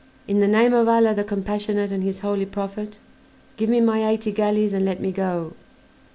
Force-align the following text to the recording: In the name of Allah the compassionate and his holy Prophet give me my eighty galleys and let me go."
In 0.27 0.39
the 0.39 0.47
name 0.47 0.73
of 0.73 0.87
Allah 0.87 1.13
the 1.13 1.23
compassionate 1.23 1.91
and 1.91 2.01
his 2.01 2.21
holy 2.21 2.47
Prophet 2.47 2.97
give 3.55 3.69
me 3.69 3.79
my 3.81 4.03
eighty 4.09 4.31
galleys 4.31 4.73
and 4.73 4.83
let 4.83 4.99
me 4.99 5.11
go." 5.11 5.53